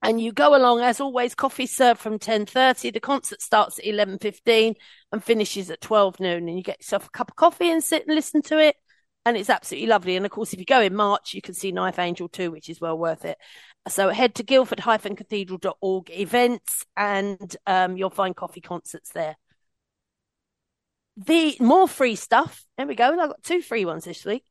And 0.01 0.21
you 0.21 0.33
go 0.33 0.57
along, 0.57 0.81
as 0.81 1.01
always, 1.01 1.35
coffee 1.35 1.67
served 1.67 2.01
from 2.01 2.19
10.30. 2.19 2.93
The 2.93 3.01
concert 3.01 3.43
starts 3.43 3.79
at 3.79 3.85
11.15 3.85 4.77
and 5.13 5.25
finishes 5.25 5.71
at 5.71 5.81
12 5.81 6.21
noon. 6.21 6.49
And 6.49 6.57
you 6.57 6.63
get 6.63 6.81
yourself 6.81 7.09
a 7.09 7.11
cup 7.11 7.31
of 7.31 7.37
coffee 7.37 7.71
and 7.71 7.83
sit 7.83 8.07
and 8.07 8.15
listen 8.15 8.41
to 8.43 8.59
it. 8.59 8.77
And 9.29 9.37
it's 9.37 9.51
absolutely 9.51 9.89
lovely. 9.89 10.17
And 10.17 10.25
of 10.25 10.33
course, 10.33 10.55
if 10.55 10.59
you 10.59 10.65
go 10.65 10.81
in 10.81 10.95
March, 10.95 11.35
you 11.35 11.43
can 11.43 11.53
see 11.53 11.71
Knife 11.71 11.99
Angel 11.99 12.31
too, 12.31 12.51
which 12.51 12.71
is 12.71 12.81
well 12.81 12.97
worth 12.97 13.27
it. 13.27 13.37
So 13.87 14.09
head 14.09 14.35
to 14.37 14.43
guildford-cathedral.org 14.43 16.11
events 16.11 16.87
and 16.97 17.55
um, 17.67 17.99
you'll 17.99 18.09
find 18.09 18.35
coffee 18.35 18.63
concerts 18.63 19.13
there. 19.13 19.37
The 21.19 21.59
more 21.61 21.87
free 21.87 22.15
stuff. 22.15 22.65
There 22.79 22.87
we 22.87 22.95
go. 22.95 23.05
I've 23.05 23.29
got 23.29 23.43
two 23.43 23.61
free 23.61 23.85
ones 23.85 24.07
this 24.07 24.25
week. 24.25 24.45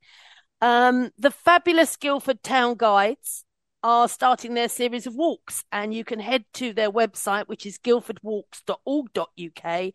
Um, 0.62 1.10
the 1.18 1.32
fabulous 1.32 1.96
Guildford 1.96 2.44
Town 2.44 2.76
Guides 2.78 3.46
are 3.82 4.08
starting 4.08 4.54
their 4.54 4.70
series 4.70 5.08
of 5.08 5.16
walks, 5.16 5.64
and 5.72 5.92
you 5.92 6.04
can 6.04 6.20
head 6.20 6.46
to 6.54 6.72
their 6.72 6.92
website, 6.92 7.48
which 7.48 7.66
is 7.66 7.80
guildfordwalks.org.uk, 7.80 9.94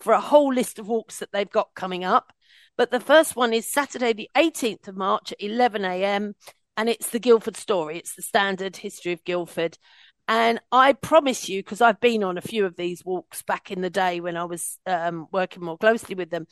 for 0.00 0.12
a 0.12 0.20
whole 0.20 0.52
list 0.52 0.80
of 0.80 0.88
walks 0.88 1.20
that 1.20 1.30
they've 1.32 1.48
got 1.48 1.68
coming 1.76 2.02
up. 2.02 2.32
But 2.76 2.90
the 2.90 3.00
first 3.00 3.36
one 3.36 3.52
is 3.52 3.70
Saturday, 3.70 4.12
the 4.12 4.30
18th 4.36 4.88
of 4.88 4.96
March 4.96 5.32
at 5.32 5.42
11 5.42 5.84
a.m 5.84 6.34
and 6.76 6.88
it's 6.88 7.10
the 7.10 7.20
Guildford 7.20 7.56
story. 7.56 7.98
It's 7.98 8.14
the 8.14 8.22
standard 8.22 8.76
history 8.76 9.12
of 9.12 9.24
Guildford. 9.24 9.78
And 10.26 10.60
I 10.72 10.94
promise 10.94 11.48
you, 11.48 11.62
because 11.62 11.80
I've 11.80 12.00
been 12.00 12.24
on 12.24 12.38
a 12.38 12.42
few 12.42 12.64
of 12.64 12.76
these 12.76 13.04
walks 13.04 13.42
back 13.42 13.70
in 13.70 13.82
the 13.82 13.90
day 13.90 14.20
when 14.20 14.36
I 14.36 14.44
was 14.44 14.78
um, 14.86 15.26
working 15.30 15.62
more 15.62 15.76
closely 15.76 16.14
with 16.14 16.30
them, 16.30 16.46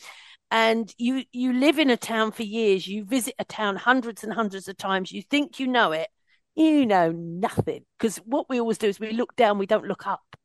and 0.51 0.93
you 0.99 1.25
you 1.33 1.55
live 1.55 1.79
in 1.79 1.89
a 1.89 1.97
town 1.97 2.33
for 2.33 2.43
years, 2.43 2.87
you 2.87 3.05
visit 3.05 3.35
a 3.39 3.45
town 3.45 3.77
hundreds 3.77 4.23
and 4.23 4.33
hundreds 4.33 4.69
of 4.69 4.77
times, 4.77 5.11
you 5.11 5.23
think 5.23 5.59
you 5.59 5.67
know 5.67 5.93
it, 5.93 6.09
you 6.55 6.85
know 6.85 7.13
nothing. 7.13 7.87
Because 7.99 8.19
what 8.19 8.51
we 8.51 8.61
always 8.61 8.77
do 8.77 8.89
is 8.89 9.01
we 9.01 9.13
look 9.13 9.35
down, 9.37 9.57
we 9.57 9.67
don't 9.67 9.89
look 9.89 10.07
up, 10.07 10.37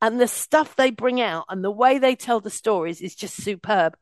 and 0.00 0.18
the 0.18 0.26
stuff 0.26 0.74
they 0.74 0.90
bring 0.90 1.20
out 1.20 1.44
and 1.50 1.62
the 1.62 1.70
way 1.70 1.98
they 1.98 2.16
tell 2.16 2.40
the 2.40 2.48
stories 2.48 3.02
is 3.02 3.14
just 3.14 3.36
superb. 3.36 3.94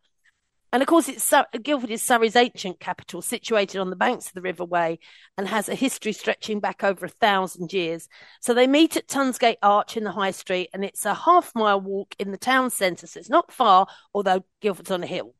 And 0.73 0.83
of 0.83 0.89
course, 0.89 1.09
it's 1.09 1.33
Guildford 1.63 1.91
is 1.91 2.03
Surrey's 2.03 2.37
ancient 2.37 2.79
capital, 2.79 3.23
situated 3.23 3.81
on 3.81 3.89
the 3.89 3.97
banks 3.97 4.27
of 4.27 4.35
the 4.35 4.43
River 4.43 4.65
Wey, 4.65 4.99
and 5.39 5.49
has 5.49 5.69
a 5.69 5.75
history 5.75 6.13
stretching 6.13 6.61
back 6.61 6.85
over 6.85 7.07
a 7.07 7.11
thousand 7.11 7.73
years. 7.73 8.09
So 8.41 8.53
they 8.53 8.67
meet 8.67 8.97
at 8.97 9.09
Tunsgate 9.09 9.57
Arch 9.63 9.97
in 9.97 10.05
the 10.05 10.13
High 10.13 10.33
Street, 10.33 10.69
and 10.75 10.85
it's 10.85 11.07
a 11.07 11.15
half 11.15 11.53
mile 11.55 11.81
walk 11.81 12.15
in 12.19 12.33
the 12.33 12.39
town 12.39 12.71
centre. 12.71 13.07
So 13.07 13.19
it's 13.19 13.31
not 13.31 13.51
far, 13.51 13.87
although 14.13 14.45
Guildford's 14.61 14.91
on 14.91 15.03
a 15.03 15.07
hill. 15.07 15.35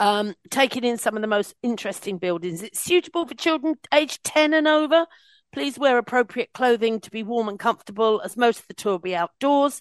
Um, 0.00 0.34
taking 0.50 0.84
in 0.84 0.98
some 0.98 1.16
of 1.16 1.22
the 1.22 1.28
most 1.28 1.54
interesting 1.62 2.18
buildings. 2.18 2.62
It's 2.62 2.80
suitable 2.80 3.26
for 3.26 3.34
children 3.34 3.76
aged 3.92 4.22
10 4.24 4.52
and 4.52 4.68
over. 4.68 5.06
Please 5.52 5.78
wear 5.78 5.96
appropriate 5.96 6.52
clothing 6.52 7.00
to 7.00 7.10
be 7.10 7.22
warm 7.22 7.48
and 7.48 7.58
comfortable, 7.58 8.20
as 8.22 8.36
most 8.36 8.58
of 8.58 8.66
the 8.66 8.74
tour 8.74 8.94
will 8.94 8.98
be 8.98 9.16
outdoors. 9.16 9.80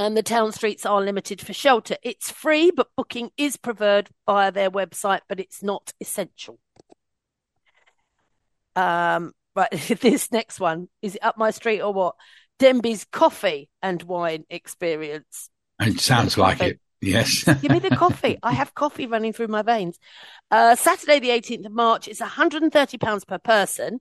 And 0.00 0.16
the 0.16 0.22
town 0.22 0.50
streets 0.52 0.86
are 0.86 1.02
limited 1.02 1.42
for 1.42 1.52
shelter. 1.52 1.94
It's 2.02 2.30
free, 2.30 2.70
but 2.70 2.88
booking 2.96 3.32
is 3.36 3.58
preferred 3.58 4.08
via 4.24 4.50
their 4.50 4.70
website, 4.70 5.20
but 5.28 5.38
it's 5.38 5.62
not 5.62 5.92
essential. 6.00 6.58
Um, 8.74 9.34
right, 9.54 9.70
this 10.00 10.32
next 10.32 10.58
one 10.58 10.88
is 11.02 11.16
it 11.16 11.22
up 11.22 11.36
my 11.36 11.50
street 11.50 11.82
or 11.82 11.92
what? 11.92 12.14
Denbies 12.58 13.04
coffee 13.10 13.68
and 13.82 14.02
wine 14.04 14.44
experience. 14.48 15.50
It 15.78 16.00
sounds 16.00 16.38
like 16.38 16.60
coffee. 16.60 16.70
it. 16.70 16.80
Yes. 17.02 17.44
Give 17.44 17.70
me 17.70 17.78
the 17.78 17.94
coffee. 17.94 18.38
I 18.42 18.54
have 18.54 18.74
coffee 18.74 19.06
running 19.06 19.34
through 19.34 19.48
my 19.48 19.60
veins. 19.60 19.98
Uh, 20.50 20.76
Saturday, 20.76 21.18
the 21.18 21.28
18th 21.28 21.66
of 21.66 21.72
March, 21.72 22.08
is 22.08 22.20
£130 22.20 23.26
per 23.26 23.38
person, 23.38 24.00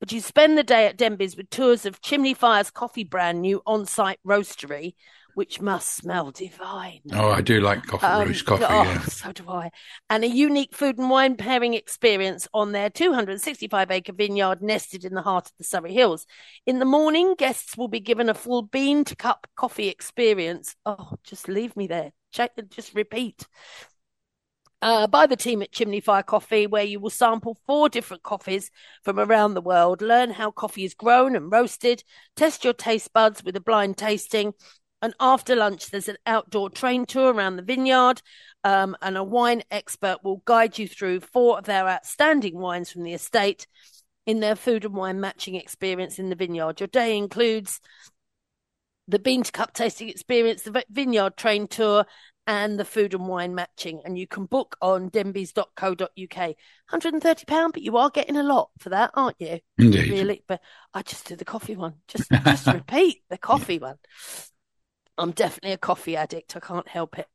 but 0.00 0.12
you 0.12 0.20
spend 0.20 0.58
the 0.58 0.62
day 0.62 0.84
at 0.84 0.98
Denbies 0.98 1.34
with 1.34 1.48
tours 1.48 1.86
of 1.86 2.02
Chimney 2.02 2.34
Fire's 2.34 2.70
coffee 2.70 3.04
brand 3.04 3.40
new 3.40 3.62
on 3.64 3.86
site 3.86 4.20
roastery, 4.26 4.92
which 5.34 5.60
must 5.60 5.94
smell 5.94 6.30
divine. 6.30 7.00
oh, 7.12 7.30
I 7.30 7.40
do 7.40 7.60
like 7.60 7.84
coffee, 7.86 8.06
Um, 8.06 8.28
roast 8.28 8.44
coffee. 8.44 8.64
oh, 8.68 8.82
yeah. 8.82 9.00
so 9.04 9.32
do 9.32 9.48
I. 9.48 9.70
And 10.08 10.24
a 10.24 10.28
unique 10.28 10.74
food 10.74 10.98
and 10.98 11.10
wine 11.10 11.36
pairing 11.36 11.74
experience 11.74 12.46
on 12.52 12.72
their 12.72 12.90
265 12.90 13.90
acre 13.90 14.12
vineyard 14.12 14.62
nested 14.62 15.04
in 15.04 15.14
the 15.14 15.22
heart 15.22 15.46
of 15.46 15.52
the 15.58 15.64
Surrey 15.64 15.92
Hills. 15.92 16.26
In 16.66 16.78
the 16.78 16.84
morning, 16.84 17.34
guests 17.36 17.76
will 17.76 17.88
be 17.88 18.00
given 18.00 18.28
a 18.28 18.34
full 18.34 18.62
bean 18.62 19.04
to 19.04 19.16
cup 19.16 19.46
coffee 19.56 19.88
experience. 19.88 20.76
Oh, 20.86 21.14
just 21.24 21.48
leave 21.48 21.76
me 21.76 21.86
there. 21.86 22.12
Check, 22.32 22.52
just 22.70 22.94
repeat. 22.94 23.46
Uh, 24.82 25.06
by 25.06 25.26
the 25.26 25.36
team 25.36 25.60
at 25.60 25.72
Chimney 25.72 26.00
Fire 26.00 26.22
Coffee, 26.22 26.66
where 26.66 26.84
you 26.84 26.98
will 27.00 27.10
sample 27.10 27.58
four 27.66 27.90
different 27.90 28.22
coffees 28.22 28.70
from 29.02 29.20
around 29.20 29.52
the 29.52 29.60
world, 29.60 30.00
learn 30.00 30.30
how 30.30 30.50
coffee 30.50 30.84
is 30.84 30.94
grown 30.94 31.36
and 31.36 31.52
roasted, 31.52 32.02
test 32.34 32.64
your 32.64 32.72
taste 32.72 33.12
buds 33.12 33.44
with 33.44 33.54
a 33.56 33.60
blind 33.60 33.98
tasting, 33.98 34.54
and 35.02 35.14
after 35.20 35.56
lunch, 35.56 35.90
there's 35.90 36.08
an 36.08 36.16
outdoor 36.26 36.70
train 36.70 37.06
tour 37.06 37.32
around 37.32 37.56
the 37.56 37.62
vineyard, 37.62 38.22
um, 38.64 38.96
and 39.00 39.16
a 39.16 39.24
wine 39.24 39.62
expert 39.70 40.18
will 40.22 40.42
guide 40.44 40.78
you 40.78 40.86
through 40.86 41.20
four 41.20 41.58
of 41.58 41.64
their 41.64 41.88
outstanding 41.88 42.58
wines 42.58 42.90
from 42.90 43.02
the 43.02 43.14
estate 43.14 43.66
in 44.26 44.40
their 44.40 44.56
food 44.56 44.84
and 44.84 44.94
wine 44.94 45.20
matching 45.20 45.54
experience 45.54 46.18
in 46.18 46.28
the 46.28 46.36
vineyard. 46.36 46.80
Your 46.80 46.86
day 46.86 47.16
includes 47.16 47.80
the 49.08 49.18
bean 49.18 49.42
to 49.42 49.52
cup 49.52 49.72
tasting 49.72 50.08
experience, 50.08 50.62
the 50.62 50.84
vineyard 50.90 51.36
train 51.36 51.66
tour, 51.66 52.04
and 52.46 52.78
the 52.78 52.84
food 52.84 53.14
and 53.14 53.26
wine 53.26 53.54
matching. 53.54 54.02
And 54.04 54.18
you 54.18 54.26
can 54.26 54.46
book 54.46 54.76
on 54.80 55.10
denbies.co.uk. 55.10 56.54
£130, 56.92 57.72
but 57.72 57.82
you 57.82 57.96
are 57.96 58.10
getting 58.10 58.36
a 58.36 58.42
lot 58.42 58.70
for 58.78 58.90
that, 58.90 59.10
aren't 59.14 59.40
you? 59.40 59.60
Indeed. 59.78 60.10
really, 60.10 60.44
but 60.46 60.60
I 60.92 61.02
just 61.02 61.26
do 61.26 61.36
the 61.36 61.44
coffee 61.44 61.76
one. 61.76 61.94
Just 62.08 62.30
just 62.30 62.66
repeat 62.72 63.22
the 63.30 63.38
coffee 63.38 63.78
one. 63.78 63.96
I'm 65.18 65.32
definitely 65.32 65.72
a 65.72 65.78
coffee 65.78 66.16
addict. 66.16 66.56
I 66.56 66.60
can't 66.60 66.88
help 66.88 67.18
it. 67.18 67.26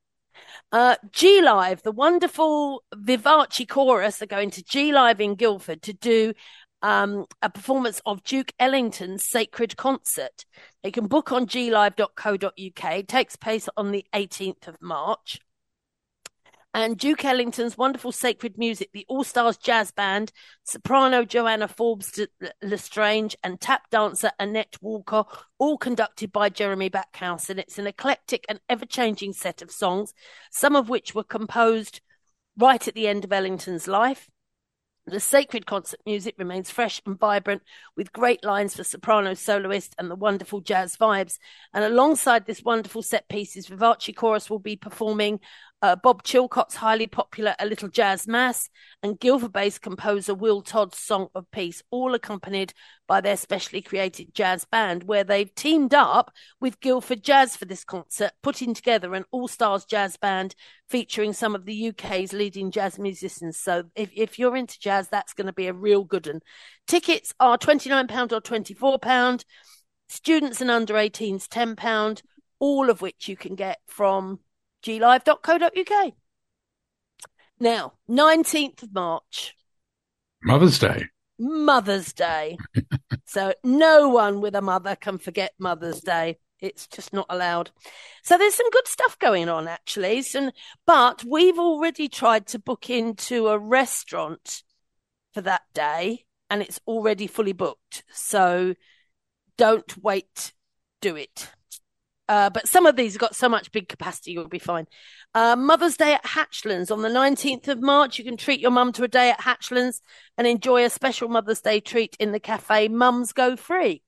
Uh, 0.71 0.95
G 1.11 1.41
Live, 1.41 1.83
the 1.83 1.91
wonderful 1.91 2.83
Vivace 2.93 3.65
chorus 3.67 4.21
are 4.21 4.27
going 4.27 4.51
to 4.51 4.63
G 4.63 4.91
Live 4.91 5.21
in 5.21 5.35
Guildford 5.35 5.81
to 5.83 5.93
do 5.93 6.33
um, 6.81 7.25
a 7.41 7.49
performance 7.49 8.01
of 8.05 8.23
Duke 8.23 8.51
Ellington's 8.59 9.23
Sacred 9.23 9.75
Concert. 9.77 10.45
You 10.83 10.91
can 10.91 11.07
book 11.07 11.31
on 11.31 11.47
glive.co.uk. 11.47 12.51
It 12.93 13.07
takes 13.07 13.35
place 13.35 13.69
on 13.75 13.91
the 13.91 14.05
18th 14.13 14.67
of 14.67 14.81
March. 14.81 15.39
And 16.75 16.97
Duke 16.97 17.23
Ellington's 17.23 17.77
wonderful 17.77 18.11
sacred 18.11 18.57
music, 18.57 18.89
the 18.91 19.05
All 19.07 19.23
Stars 19.23 19.55
Jazz 19.55 19.91
Band, 19.91 20.33
soprano 20.65 21.23
Joanna 21.23 21.69
Forbes 21.69 22.19
L'Estrange, 22.61 23.33
and 23.45 23.61
tap 23.61 23.89
dancer 23.91 24.31
Annette 24.41 24.75
Walker, 24.81 25.23
all 25.57 25.77
conducted 25.77 26.33
by 26.33 26.49
Jeremy 26.49 26.89
Backhouse. 26.89 27.49
And 27.49 27.61
it's 27.61 27.79
an 27.79 27.87
eclectic 27.87 28.43
and 28.49 28.59
ever 28.67 28.85
changing 28.85 29.31
set 29.31 29.61
of 29.61 29.71
songs, 29.71 30.13
some 30.51 30.75
of 30.75 30.89
which 30.89 31.15
were 31.15 31.23
composed 31.23 32.01
right 32.57 32.85
at 32.85 32.93
the 32.93 33.07
end 33.07 33.23
of 33.23 33.31
Ellington's 33.31 33.87
life. 33.87 34.29
The 35.07 35.19
sacred 35.19 35.67
concert 35.67 35.99
music 36.03 36.33
remains 36.39 36.71
fresh 36.71 36.99
and 37.05 37.17
vibrant 37.17 37.61
with 37.95 38.11
great 38.11 38.43
lines 38.43 38.75
for 38.75 38.83
soprano 38.83 39.35
soloist 39.35 39.93
and 39.99 40.09
the 40.09 40.15
wonderful 40.15 40.61
jazz 40.61 40.97
vibes. 40.97 41.37
And 41.73 41.83
alongside 41.83 42.47
this 42.47 42.63
wonderful 42.63 43.03
set 43.03 43.29
piece, 43.29 43.53
pieces, 43.53 43.67
Vivace 43.67 44.15
Chorus 44.15 44.49
will 44.49 44.57
be 44.57 44.75
performing 44.75 45.39
uh, 45.81 45.95
Bob 45.95 46.23
Chilcott's 46.23 46.75
highly 46.75 47.05
popular 47.05 47.55
A 47.59 47.65
Little 47.65 47.89
Jazz 47.89 48.27
Mass 48.27 48.69
and 49.03 49.19
Guildford 49.19 49.53
based 49.53 49.81
composer 49.81 50.33
Will 50.33 50.61
Todd's 50.61 50.97
Song 50.97 51.27
of 51.35 51.49
Peace, 51.51 51.83
all 51.91 52.13
accompanied 52.13 52.73
by 53.07 53.21
their 53.21 53.37
specially 53.37 53.81
created 53.81 54.33
jazz 54.33 54.65
band, 54.65 55.03
where 55.03 55.23
they've 55.23 55.53
teamed 55.53 55.93
up 55.93 56.31
with 56.59 56.79
Guildford 56.79 57.23
Jazz 57.23 57.55
for 57.55 57.65
this 57.65 57.83
concert, 57.83 58.31
putting 58.41 58.73
together 58.73 59.13
an 59.13 59.25
all 59.31 59.47
stars 59.47 59.85
jazz 59.85 60.17
band 60.17 60.55
featuring 60.89 61.33
some 61.33 61.53
of 61.53 61.65
the 61.65 61.89
UK's 61.89 62.33
leading 62.33 62.71
jazz 62.71 62.97
musicians. 62.97 63.59
So 63.59 63.83
if, 63.95 64.09
if 64.15 64.39
you're 64.39 64.55
into 64.55 64.79
jazz, 64.79 65.09
that's 65.09 65.33
going 65.33 65.47
to 65.47 65.53
be 65.53 65.67
a 65.67 65.73
real 65.73 66.03
good 66.03 66.25
one. 66.25 66.41
Tickets 66.87 67.33
are 67.39 67.57
£29 67.57 68.31
or 68.31 68.41
£24. 68.41 69.43
Students 70.07 70.61
and 70.61 70.71
under 70.71 70.93
18s, 70.93 71.47
£10, 71.47 72.21
all 72.59 72.89
of 72.89 73.01
which 73.01 73.27
you 73.27 73.35
can 73.35 73.55
get 73.55 73.79
from 73.87 74.39
glive.co.uk. 74.85 76.13
Now, 77.59 77.93
19th 78.09 78.83
of 78.83 78.93
March, 78.93 79.55
Mother's 80.43 80.77
Day. 80.77 81.05
Mother's 81.39 82.13
Day. 82.13 82.57
so 83.25 83.53
no 83.63 84.09
one 84.09 84.41
with 84.41 84.55
a 84.55 84.61
mother 84.61 84.95
can 84.95 85.17
forget 85.17 85.53
Mother's 85.57 86.01
Day. 86.01 86.37
It's 86.59 86.87
just 86.87 87.13
not 87.13 87.25
allowed. 87.29 87.71
So 88.23 88.37
there's 88.37 88.55
some 88.55 88.69
good 88.69 88.87
stuff 88.87 89.19
going 89.19 89.49
on 89.49 89.67
actually. 89.67 90.21
So, 90.21 90.51
but 90.85 91.23
we've 91.23 91.59
already 91.59 92.07
tried 92.07 92.47
to 92.47 92.59
book 92.59 92.89
into 92.89 93.47
a 93.47 93.57
restaurant 93.57 94.63
for 95.33 95.41
that 95.41 95.63
day 95.73 96.25
and 96.49 96.61
it's 96.61 96.79
already 96.87 97.27
fully 97.27 97.53
booked. 97.53 98.03
So 98.11 98.75
don't 99.57 100.01
wait, 100.01 100.53
do 101.01 101.15
it. 101.15 101.49
Uh, 102.27 102.49
but 102.49 102.67
some 102.67 102.85
of 102.85 102.95
these 102.95 103.13
have 103.13 103.19
got 103.19 103.35
so 103.35 103.47
much 103.47 103.71
big 103.71 103.87
capacity, 103.87 104.31
you'll 104.31 104.47
be 104.47 104.59
fine. 104.59 104.87
Uh, 105.33 105.55
Mother's 105.55 105.97
Day 105.97 106.13
at 106.13 106.23
Hatchlands 106.23 106.91
on 106.91 107.01
the 107.01 107.09
19th 107.09 107.67
of 107.67 107.81
March. 107.81 108.17
You 108.17 108.25
can 108.25 108.37
treat 108.37 108.59
your 108.59 108.71
mum 108.71 108.91
to 108.93 109.03
a 109.03 109.07
day 109.07 109.29
at 109.29 109.41
Hatchlands 109.41 110.01
and 110.37 110.47
enjoy 110.47 110.83
a 110.83 110.89
special 110.89 111.29
Mother's 111.29 111.61
Day 111.61 111.79
treat 111.79 112.15
in 112.19 112.31
the 112.31 112.39
cafe 112.39 112.87
Mums 112.87 113.31
Go 113.31 113.55
Free. 113.55 114.01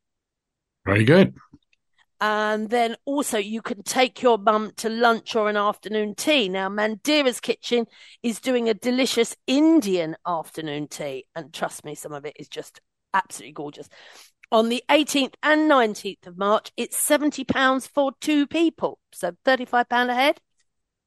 Very 0.85 1.03
good. 1.03 1.35
And 2.19 2.69
then 2.69 2.95
also 3.05 3.37
you 3.37 3.61
can 3.61 3.83
take 3.83 4.23
your 4.23 4.39
mum 4.39 4.71
to 4.77 4.89
lunch 4.89 5.35
or 5.35 5.49
an 5.49 5.57
afternoon 5.57 6.15
tea. 6.15 6.49
Now, 6.49 6.67
Mandira's 6.67 7.39
Kitchen 7.39 7.85
is 8.23 8.39
doing 8.39 8.67
a 8.67 8.73
delicious 8.73 9.35
Indian 9.45 10.15
afternoon 10.25 10.87
tea. 10.87 11.25
And 11.35 11.53
trust 11.53 11.85
me, 11.85 11.93
some 11.93 12.13
of 12.13 12.25
it 12.25 12.37
is 12.39 12.47
just 12.47 12.81
absolutely 13.13 13.53
gorgeous. 13.53 13.87
On 14.49 14.69
the 14.69 14.81
18th 14.89 15.33
and 15.43 15.69
19th 15.69 16.25
of 16.25 16.37
March, 16.37 16.71
it's 16.77 16.97
£70 16.97 17.87
for 17.89 18.13
two 18.21 18.47
people. 18.47 18.99
So 19.11 19.33
£35 19.45 20.09
a 20.09 20.13
head. 20.13 20.39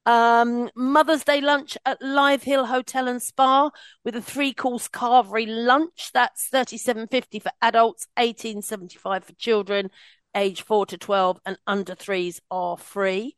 Um, 0.05 0.69
Mother's 0.75 1.23
Day 1.23 1.41
lunch 1.41 1.77
at 1.85 2.01
Lythe 2.01 2.43
Hill 2.43 2.65
Hotel 2.67 3.07
and 3.07 3.21
Spa 3.21 3.71
with 4.03 4.15
a 4.15 4.21
three 4.21 4.53
course 4.53 4.87
carvery 4.87 5.45
lunch. 5.47 6.09
That's 6.11 6.47
thirty 6.47 6.77
seven 6.77 7.07
fifty 7.07 7.37
for 7.37 7.51
adults, 7.61 8.07
eighteen 8.17 8.63
seventy 8.63 8.97
five 8.97 9.23
for 9.23 9.33
children, 9.33 9.91
age 10.35 10.63
four 10.63 10.87
to 10.87 10.97
twelve, 10.97 11.39
and 11.45 11.59
under 11.67 11.93
threes 11.93 12.41
are 12.49 12.77
free. 12.77 13.35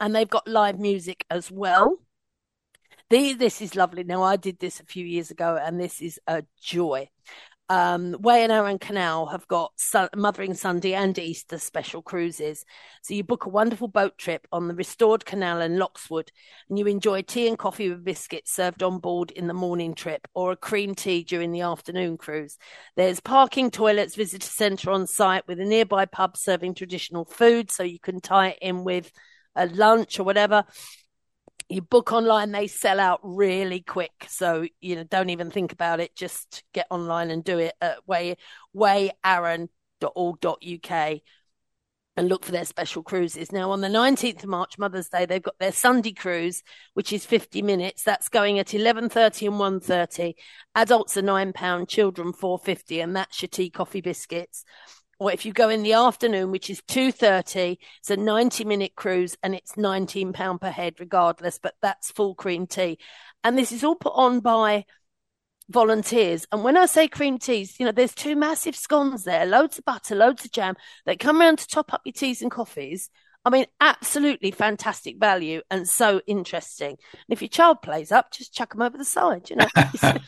And 0.00 0.14
they've 0.14 0.28
got 0.28 0.46
live 0.46 0.78
music 0.78 1.24
as 1.30 1.50
well. 1.50 1.96
The, 3.08 3.32
this 3.32 3.62
is 3.62 3.74
lovely. 3.74 4.04
Now 4.04 4.22
I 4.22 4.36
did 4.36 4.58
this 4.58 4.80
a 4.80 4.84
few 4.84 5.06
years 5.06 5.30
ago, 5.30 5.58
and 5.60 5.80
this 5.80 6.02
is 6.02 6.20
a 6.26 6.44
joy 6.60 7.08
um, 7.72 8.14
Wey 8.20 8.42
and 8.42 8.52
Arun 8.52 8.78
Canal 8.78 9.28
have 9.28 9.48
got 9.48 9.72
Mothering 10.14 10.52
Sunday 10.52 10.92
and 10.92 11.18
Easter 11.18 11.56
special 11.56 12.02
cruises. 12.02 12.66
So 13.00 13.14
you 13.14 13.24
book 13.24 13.46
a 13.46 13.48
wonderful 13.48 13.88
boat 13.88 14.18
trip 14.18 14.46
on 14.52 14.68
the 14.68 14.74
restored 14.74 15.24
canal 15.24 15.62
in 15.62 15.78
Loxwood, 15.78 16.30
and 16.68 16.78
you 16.78 16.86
enjoy 16.86 17.22
tea 17.22 17.48
and 17.48 17.58
coffee 17.58 17.88
with 17.88 18.04
biscuits 18.04 18.52
served 18.52 18.82
on 18.82 18.98
board 18.98 19.30
in 19.30 19.46
the 19.46 19.54
morning 19.54 19.94
trip 19.94 20.28
or 20.34 20.52
a 20.52 20.56
cream 20.56 20.94
tea 20.94 21.24
during 21.24 21.50
the 21.50 21.62
afternoon 21.62 22.18
cruise. 22.18 22.58
There's 22.94 23.20
parking, 23.20 23.70
toilets, 23.70 24.16
visitor 24.16 24.46
centre 24.46 24.90
on 24.90 25.06
site 25.06 25.48
with 25.48 25.58
a 25.58 25.64
nearby 25.64 26.04
pub 26.04 26.36
serving 26.36 26.74
traditional 26.74 27.24
food 27.24 27.70
so 27.70 27.84
you 27.84 27.98
can 27.98 28.20
tie 28.20 28.48
it 28.48 28.58
in 28.60 28.84
with 28.84 29.10
a 29.56 29.66
lunch 29.66 30.18
or 30.18 30.24
whatever 30.24 30.64
you 31.72 31.80
book 31.80 32.12
online 32.12 32.52
they 32.52 32.66
sell 32.66 33.00
out 33.00 33.20
really 33.22 33.80
quick 33.80 34.26
so 34.28 34.66
you 34.80 34.94
know 34.94 35.04
don't 35.04 35.30
even 35.30 35.50
think 35.50 35.72
about 35.72 36.00
it 36.00 36.14
just 36.14 36.62
get 36.74 36.86
online 36.90 37.30
and 37.30 37.44
do 37.44 37.58
it 37.58 37.74
at 37.80 38.06
way 38.06 38.36
weyarun.org.uk 38.76 39.70
and 42.16 42.28
look 42.28 42.44
for 42.44 42.52
their 42.52 42.64
special 42.64 43.02
cruises. 43.02 43.52
Now, 43.52 43.70
on 43.70 43.80
the 43.80 43.88
19th 43.88 44.42
of 44.42 44.48
March, 44.48 44.78
Mother's 44.78 45.08
Day, 45.08 45.24
they've 45.24 45.42
got 45.42 45.58
their 45.58 45.72
Sunday 45.72 46.12
cruise, 46.12 46.62
which 46.94 47.12
is 47.12 47.24
50 47.24 47.62
minutes. 47.62 48.02
That's 48.02 48.28
going 48.28 48.58
at 48.58 48.68
11.30 48.68 49.48
and 49.48 49.82
1.30. 49.82 50.34
Adults 50.74 51.16
are 51.16 51.22
£9, 51.22 51.88
children 51.88 52.32
4.50, 52.32 53.02
and 53.02 53.16
that's 53.16 53.40
your 53.40 53.48
tea, 53.48 53.70
coffee, 53.70 54.02
biscuits. 54.02 54.64
Or 55.22 55.30
if 55.30 55.46
you 55.46 55.52
go 55.52 55.68
in 55.68 55.84
the 55.84 55.92
afternoon, 55.92 56.50
which 56.50 56.68
is 56.68 56.82
2.30, 56.88 57.78
it's 58.00 58.10
a 58.10 58.16
90-minute 58.16 58.96
cruise, 58.96 59.36
and 59.40 59.54
it's 59.54 59.74
£19 59.74 60.60
per 60.60 60.70
head 60.70 60.96
regardless, 60.98 61.60
but 61.62 61.74
that's 61.80 62.10
full 62.10 62.34
cream 62.34 62.66
tea. 62.66 62.98
And 63.44 63.56
this 63.56 63.70
is 63.70 63.84
all 63.84 63.94
put 63.94 64.14
on 64.16 64.40
by 64.40 64.84
volunteers. 65.68 66.44
And 66.50 66.64
when 66.64 66.76
I 66.76 66.86
say 66.86 67.06
cream 67.06 67.38
teas, 67.38 67.78
you 67.78 67.86
know, 67.86 67.92
there's 67.92 68.16
two 68.16 68.34
massive 68.34 68.74
scones 68.74 69.22
there, 69.22 69.46
loads 69.46 69.78
of 69.78 69.84
butter, 69.84 70.16
loads 70.16 70.44
of 70.44 70.50
jam. 70.50 70.74
They 71.06 71.14
come 71.14 71.40
around 71.40 71.60
to 71.60 71.68
top 71.68 71.94
up 71.94 72.02
your 72.04 72.14
teas 72.14 72.42
and 72.42 72.50
coffees. 72.50 73.08
I 73.44 73.50
mean, 73.50 73.66
absolutely 73.80 74.50
fantastic 74.50 75.20
value 75.20 75.62
and 75.70 75.88
so 75.88 76.20
interesting. 76.26 76.96
And 77.12 77.24
if 77.28 77.42
your 77.42 77.48
child 77.48 77.80
plays 77.80 78.10
up, 78.10 78.32
just 78.32 78.52
chuck 78.52 78.72
them 78.72 78.82
over 78.82 78.98
the 78.98 79.04
side, 79.04 79.50
you 79.50 79.56
know. 79.56 79.68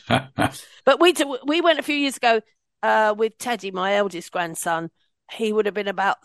but 0.85 1.01
we 1.01 1.11
do, 1.11 1.37
we 1.45 1.59
went 1.59 1.79
a 1.79 1.83
few 1.83 1.95
years 1.95 2.15
ago 2.15 2.39
uh, 2.85 3.15
with 3.17 3.37
Teddy, 3.39 3.71
my 3.71 3.95
eldest 3.95 4.31
grandson. 4.31 4.91
He 5.31 5.51
would 5.51 5.65
have 5.65 5.73
been 5.73 5.87
about 5.87 6.17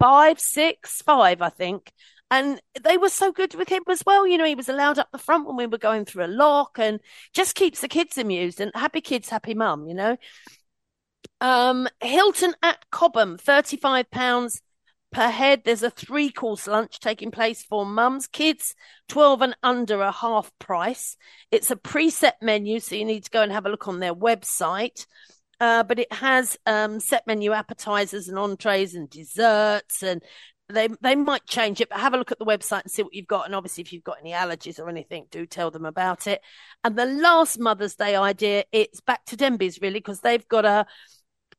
five, 0.00 0.40
six, 0.40 1.02
five, 1.02 1.40
I 1.40 1.50
think. 1.50 1.92
And 2.32 2.60
they 2.82 2.96
were 2.96 3.08
so 3.08 3.30
good 3.30 3.54
with 3.54 3.68
him 3.68 3.84
as 3.88 4.02
well. 4.04 4.26
You 4.26 4.38
know, 4.38 4.44
he 4.44 4.56
was 4.56 4.68
allowed 4.68 4.98
up 4.98 5.08
the 5.12 5.18
front 5.18 5.46
when 5.46 5.56
we 5.56 5.68
were 5.68 5.78
going 5.78 6.04
through 6.04 6.24
a 6.24 6.26
lock 6.26 6.78
and 6.80 6.98
just 7.32 7.54
keeps 7.54 7.80
the 7.80 7.88
kids 7.88 8.18
amused 8.18 8.60
and 8.60 8.72
happy 8.74 9.00
kids, 9.00 9.28
happy 9.28 9.54
mum, 9.54 9.86
you 9.86 9.94
know. 9.94 10.16
Um, 11.40 11.86
Hilton 12.02 12.54
at 12.64 12.78
Cobham, 12.90 13.38
£35 13.38 14.60
per 15.12 15.30
head. 15.30 15.62
There's 15.64 15.84
a 15.84 15.90
three 15.90 16.30
course 16.32 16.66
lunch 16.66 16.98
taking 16.98 17.30
place 17.30 17.62
for 17.62 17.86
mums. 17.86 18.26
Kids 18.26 18.74
12 19.08 19.42
and 19.42 19.56
under 19.62 20.02
a 20.02 20.10
half 20.10 20.50
price. 20.58 21.16
It's 21.52 21.70
a 21.70 21.76
preset 21.76 22.32
menu, 22.42 22.80
so 22.80 22.96
you 22.96 23.04
need 23.04 23.24
to 23.24 23.30
go 23.30 23.42
and 23.42 23.52
have 23.52 23.66
a 23.66 23.70
look 23.70 23.86
on 23.86 24.00
their 24.00 24.14
website. 24.14 25.06
Uh, 25.58 25.82
but 25.82 25.98
it 25.98 26.12
has 26.12 26.58
um, 26.66 27.00
set 27.00 27.26
menu 27.26 27.52
appetizers 27.52 28.28
and 28.28 28.38
entrees 28.38 28.94
and 28.94 29.08
desserts 29.08 30.02
and 30.02 30.22
they 30.68 30.88
they 31.00 31.14
might 31.14 31.46
change 31.46 31.80
it, 31.80 31.88
but 31.88 32.00
have 32.00 32.14
a 32.14 32.18
look 32.18 32.32
at 32.32 32.38
the 32.38 32.44
website 32.44 32.82
and 32.82 32.90
see 32.90 33.02
what 33.02 33.14
you've 33.14 33.26
got. 33.26 33.46
And 33.46 33.54
obviously, 33.54 33.82
if 33.82 33.92
you've 33.92 34.04
got 34.04 34.18
any 34.20 34.32
allergies 34.32 34.80
or 34.80 34.88
anything, 34.88 35.26
do 35.30 35.46
tell 35.46 35.70
them 35.70 35.84
about 35.84 36.26
it. 36.26 36.40
And 36.82 36.96
the 36.96 37.06
last 37.06 37.58
Mother's 37.60 37.94
Day 37.94 38.16
idea, 38.16 38.64
it's 38.72 39.00
back 39.00 39.24
to 39.26 39.36
Denbies 39.36 39.80
really 39.80 40.00
because 40.00 40.20
they've 40.20 40.46
got 40.48 40.64
a, 40.64 40.86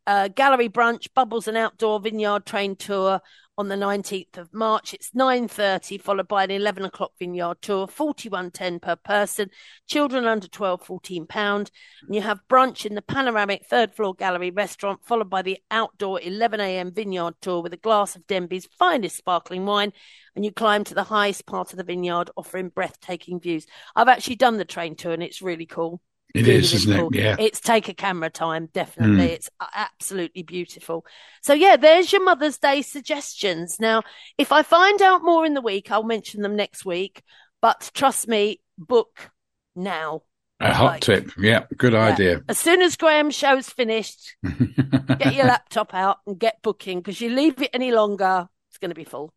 a 0.06 0.30
gallery 0.30 0.70
brunch, 0.70 1.08
bubbles 1.16 1.48
and 1.48 1.58
outdoor 1.58 2.00
vineyard 2.02 2.46
train 2.46 2.76
tour 2.76 3.22
on 3.58 3.70
the 3.70 3.76
19th 3.76 4.38
of 4.38 4.54
March. 4.54 4.94
It's 4.94 5.12
9.30, 5.12 6.00
followed 6.00 6.28
by 6.28 6.44
an 6.44 6.52
11 6.52 6.86
o'clock 6.86 7.14
vineyard 7.18 7.62
tour, 7.62 7.88
41.10 7.88 8.82
per 8.82 8.96
person. 8.96 9.50
Children 9.88 10.26
under 10.26 10.48
12, 10.48 10.84
14 10.84 11.26
pound. 11.26 11.72
And 12.04 12.14
you 12.14 12.22
have 12.22 12.48
brunch 12.48 12.86
in 12.86 12.94
the 12.94 13.02
panoramic 13.02 13.66
third 13.66 13.96
floor 13.96 14.14
gallery 14.14 14.52
restaurant, 14.52 15.04
followed 15.04 15.30
by 15.30 15.42
the 15.42 15.58
outdoor 15.72 16.22
11 16.22 16.60
a.m. 16.60 16.92
vineyard 16.92 17.34
tour 17.42 17.64
with 17.64 17.74
a 17.74 17.78
glass 17.78 18.16
of 18.16 18.28
Denbies 18.28 18.68
finest 18.78 19.18
sparkling 19.18 19.66
wine. 19.66 19.92
And 20.36 20.46
you 20.46 20.52
climb 20.52 20.84
to 20.84 20.94
the 20.94 21.04
highest 21.04 21.48
part 21.48 21.72
of 21.72 21.78
the 21.78 21.84
vineyard, 21.84 22.30
offering 22.38 22.70
breathtaking 22.70 23.40
views. 23.40 23.66
I've 23.96 24.08
actually 24.08 24.36
done 24.36 24.58
the 24.58 24.66
train 24.66 24.96
tour 24.96 25.14
and 25.14 25.24
it's 25.24 25.42
really 25.42 25.66
cool. 25.66 26.02
It 26.34 26.48
is, 26.48 26.74
isn't 26.74 26.94
it? 26.94 27.16
Yeah. 27.16 27.36
It's 27.40 27.60
take 27.60 27.90
a 27.90 27.94
camera 27.94 28.30
time, 28.30 28.70
definitely. 28.74 29.28
Mm. 29.28 29.32
It's 29.32 29.50
absolutely 29.74 30.44
beautiful. 30.44 31.06
So, 31.42 31.54
yeah, 31.54 31.78
there's 31.78 32.12
your 32.12 32.24
Mother's 32.24 32.58
Day 32.58 32.82
suggestions. 32.82 33.80
Now, 33.80 34.04
if 34.38 34.52
I 34.52 34.62
find 34.64 35.02
out 35.02 35.24
more 35.24 35.46
in 35.46 35.54
the 35.54 35.62
week, 35.62 35.90
I'll 35.90 36.04
mention 36.04 36.42
them 36.42 36.56
next 36.56 36.86
week. 36.86 37.24
But 37.62 37.90
trust 37.94 38.28
me, 38.28 38.62
book 38.78 39.32
now. 39.76 40.24
A 40.60 40.74
hot 40.74 40.86
like, 40.86 41.02
tip. 41.02 41.32
Yeah, 41.38 41.66
good 41.78 41.94
yeah. 41.94 42.04
idea. 42.04 42.42
As 42.50 42.58
soon 42.58 42.82
as 42.82 42.98
Graham's 42.98 43.36
show's 43.36 43.70
finished, 43.70 44.36
get 45.20 45.36
your 45.36 45.46
laptop 45.46 45.94
out 45.94 46.18
and 46.26 46.38
get 46.40 46.62
booking 46.64 47.00
because 47.00 47.22
you 47.22 47.30
leave 47.30 47.62
it 47.62 47.70
any 47.74 47.92
longer, 47.92 48.48
it's 48.70 48.80
going 48.80 48.90
to 48.90 48.96
be 48.96 49.04
full. 49.04 49.34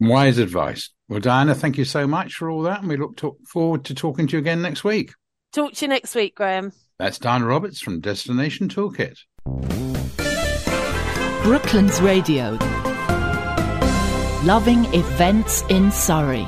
Wise 0.00 0.38
advice. 0.38 0.90
Well, 1.08 1.20
Diana, 1.20 1.54
thank 1.54 1.78
you 1.78 1.84
so 1.84 2.06
much 2.06 2.34
for 2.34 2.48
all 2.48 2.62
that. 2.62 2.80
And 2.80 2.88
we 2.88 2.96
look 2.96 3.16
to- 3.18 3.36
forward 3.46 3.84
to 3.86 3.94
talking 3.94 4.26
to 4.28 4.32
you 4.32 4.38
again 4.38 4.62
next 4.62 4.84
week. 4.84 5.12
Talk 5.54 5.74
to 5.74 5.84
you 5.84 5.88
next 5.88 6.16
week, 6.16 6.34
Graham. 6.34 6.72
That's 6.98 7.16
Diana 7.16 7.46
Roberts 7.46 7.80
from 7.80 8.00
Destination 8.00 8.68
Toolkit. 8.68 9.18
Brooklands 11.44 12.00
Radio. 12.00 12.58
Loving 14.42 14.84
events 14.92 15.62
in 15.68 15.92
Surrey. 15.92 16.44